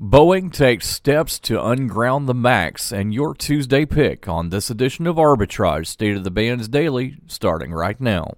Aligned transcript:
Boeing 0.00 0.52
takes 0.52 0.86
steps 0.86 1.40
to 1.40 1.60
unground 1.60 2.28
the 2.28 2.34
MAX 2.34 2.92
and 2.92 3.12
your 3.12 3.34
Tuesday 3.34 3.84
pick 3.84 4.28
on 4.28 4.50
this 4.50 4.70
edition 4.70 5.08
of 5.08 5.16
Arbitrage 5.16 5.88
State 5.88 6.16
of 6.16 6.22
the 6.22 6.30
Bands 6.30 6.68
Daily, 6.68 7.16
starting 7.26 7.72
right 7.72 8.00
now. 8.00 8.34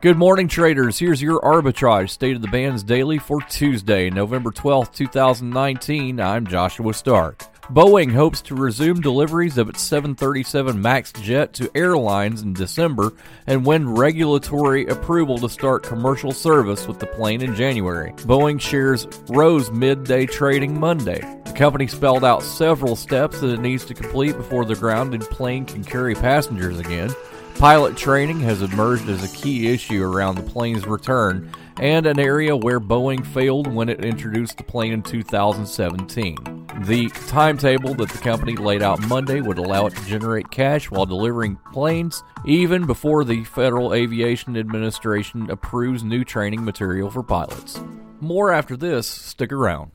Good 0.00 0.16
morning, 0.18 0.48
traders. 0.48 0.98
Here's 0.98 1.22
your 1.22 1.40
Arbitrage 1.42 2.10
State 2.10 2.34
of 2.34 2.42
the 2.42 2.48
Bands 2.48 2.82
Daily 2.82 3.18
for 3.18 3.40
Tuesday, 3.42 4.10
November 4.10 4.50
12th, 4.50 4.92
2019. 4.92 6.20
I'm 6.20 6.48
Joshua 6.48 6.92
Stark. 6.94 7.44
Boeing 7.70 8.10
hopes 8.10 8.40
to 8.40 8.54
resume 8.54 9.02
deliveries 9.02 9.58
of 9.58 9.68
its 9.68 9.82
737 9.82 10.80
MAX 10.80 11.12
jet 11.12 11.52
to 11.52 11.70
airlines 11.74 12.40
in 12.40 12.54
December 12.54 13.12
and 13.46 13.66
win 13.66 13.94
regulatory 13.94 14.86
approval 14.86 15.36
to 15.36 15.50
start 15.50 15.82
commercial 15.82 16.32
service 16.32 16.88
with 16.88 16.98
the 16.98 17.06
plane 17.06 17.42
in 17.42 17.54
January. 17.54 18.12
Boeing 18.12 18.58
shares 18.58 19.06
rose 19.28 19.70
midday 19.70 20.24
trading 20.24 20.80
Monday. 20.80 21.20
The 21.44 21.52
company 21.52 21.86
spelled 21.86 22.24
out 22.24 22.42
several 22.42 22.96
steps 22.96 23.42
that 23.42 23.52
it 23.52 23.60
needs 23.60 23.84
to 23.84 23.94
complete 23.94 24.34
before 24.38 24.64
the 24.64 24.74
grounded 24.74 25.20
plane 25.20 25.66
can 25.66 25.84
carry 25.84 26.14
passengers 26.14 26.78
again. 26.78 27.10
Pilot 27.56 27.98
training 27.98 28.40
has 28.40 28.62
emerged 28.62 29.10
as 29.10 29.22
a 29.22 29.36
key 29.36 29.68
issue 29.68 30.02
around 30.02 30.36
the 30.36 30.50
plane's 30.50 30.86
return 30.86 31.52
and 31.78 32.06
an 32.06 32.18
area 32.18 32.56
where 32.56 32.80
Boeing 32.80 33.26
failed 33.26 33.66
when 33.66 33.90
it 33.90 34.02
introduced 34.02 34.56
the 34.56 34.64
plane 34.64 34.94
in 34.94 35.02
2017. 35.02 36.57
The 36.82 37.08
timetable 37.26 37.94
that 37.94 38.08
the 38.08 38.18
company 38.18 38.54
laid 38.54 38.82
out 38.82 39.00
Monday 39.08 39.40
would 39.40 39.58
allow 39.58 39.86
it 39.86 39.96
to 39.96 40.04
generate 40.06 40.52
cash 40.52 40.88
while 40.88 41.06
delivering 41.06 41.58
planes 41.72 42.22
even 42.46 42.86
before 42.86 43.24
the 43.24 43.42
Federal 43.42 43.92
Aviation 43.92 44.56
Administration 44.56 45.50
approves 45.50 46.04
new 46.04 46.22
training 46.22 46.64
material 46.64 47.10
for 47.10 47.24
pilots. 47.24 47.80
More 48.20 48.52
after 48.52 48.76
this, 48.76 49.08
stick 49.08 49.52
around. 49.52 49.90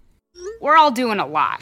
We're 0.60 0.76
all 0.76 0.92
doing 0.92 1.20
a 1.20 1.26
lot. 1.26 1.62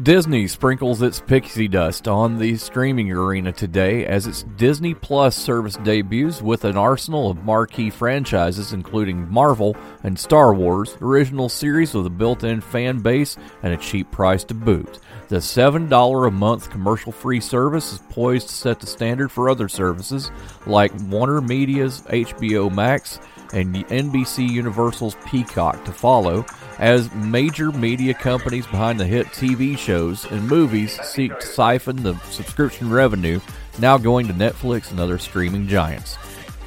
Disney 0.00 0.46
sprinkles 0.46 1.02
its 1.02 1.18
pixie 1.18 1.66
dust 1.66 2.06
on 2.06 2.38
the 2.38 2.56
streaming 2.56 3.10
arena 3.10 3.50
today 3.50 4.06
as 4.06 4.28
its 4.28 4.44
Disney 4.44 4.94
Plus 4.94 5.36
service 5.36 5.74
debuts 5.78 6.40
with 6.40 6.64
an 6.64 6.76
arsenal 6.76 7.28
of 7.28 7.42
marquee 7.42 7.90
franchises 7.90 8.72
including 8.72 9.28
Marvel 9.28 9.76
and 10.04 10.16
Star 10.16 10.54
Wars, 10.54 10.96
original 11.00 11.48
series 11.48 11.94
with 11.94 12.06
a 12.06 12.10
built 12.10 12.44
in 12.44 12.60
fan 12.60 13.00
base 13.00 13.36
and 13.64 13.74
a 13.74 13.76
cheap 13.76 14.08
price 14.12 14.44
to 14.44 14.54
boot. 14.54 15.00
The 15.30 15.38
$7 15.38 16.28
a 16.28 16.30
month 16.30 16.70
commercial 16.70 17.10
free 17.10 17.40
service 17.40 17.94
is 17.94 18.02
poised 18.08 18.50
to 18.50 18.54
set 18.54 18.78
the 18.78 18.86
standard 18.86 19.32
for 19.32 19.50
other 19.50 19.68
services 19.68 20.30
like 20.64 20.92
Warner 21.08 21.40
Media's 21.40 22.02
HBO 22.02 22.72
Max 22.72 23.18
and 23.52 23.74
NBC 23.74 24.48
Universal's 24.48 25.16
Peacock 25.26 25.84
to 25.84 25.92
follow 25.92 26.44
as 26.78 27.12
major 27.14 27.72
media 27.72 28.14
companies 28.14 28.66
behind 28.66 29.00
the 29.00 29.06
hit 29.06 29.26
TV 29.28 29.76
shows 29.76 30.24
and 30.26 30.46
movies 30.46 31.00
seek 31.02 31.38
to 31.38 31.46
siphon 31.46 32.02
the 32.02 32.14
subscription 32.30 32.90
revenue 32.90 33.40
now 33.78 33.96
going 33.96 34.26
to 34.26 34.34
Netflix 34.34 34.90
and 34.90 35.00
other 35.00 35.18
streaming 35.18 35.66
giants. 35.66 36.16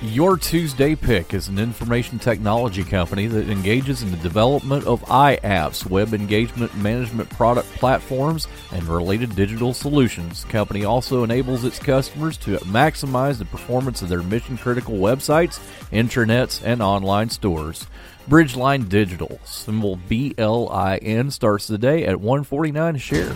Your 0.04 0.36
Tuesday 0.36 0.96
Pick 0.96 1.36
is 1.36 1.48
an 1.48 1.60
information 1.60 2.18
technology 2.18 2.84
company 2.84 3.28
that 3.28 3.52
engages 3.52 4.02
in 4.02 4.10
the 4.10 4.18
development 4.18 4.88
of 4.88 5.04
iApps, 5.04 5.86
web 5.86 6.16
engagement 6.16 6.76
management 6.76 7.30
product 7.30 7.68
platforms, 7.76 8.48
and 8.72 8.82
related 8.86 9.36
digital 9.36 9.76
solutions. 9.76 10.44
The 10.44 10.50
company 10.50 10.86
also 10.86 11.24
enables 11.24 11.64
its 11.64 11.78
customers 11.78 12.36
to 12.38 12.58
maximize 12.62 13.38
the 13.38 13.46
performance 13.46 14.02
of 14.02 14.10
their 14.10 14.24
mission 14.24 14.58
critical 14.58 14.96
websites, 14.96 15.60
intranets, 15.92 16.64
and 16.66 16.82
online 16.82 17.30
stores. 17.30 17.86
Bridgeline 18.28 18.90
Digital, 18.90 19.40
symbol 19.46 20.00
BLIN, 20.10 21.30
starts 21.30 21.68
the 21.68 21.78
day 21.78 22.06
at 22.06 22.20
149 22.20 22.96
a 22.96 22.98
share. 22.98 23.36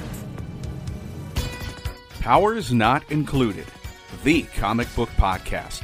Powers 2.21 2.73
Not 2.73 3.03
Included, 3.11 3.67
the 4.23 4.41
comic 4.55 4.93
book 4.95 5.09
podcast 5.09 5.83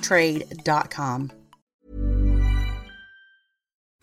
trade.com. 0.01 1.40